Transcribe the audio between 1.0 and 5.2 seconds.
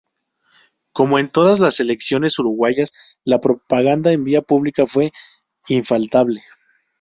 en todas las elecciones uruguayas, la propaganda en vía pública fue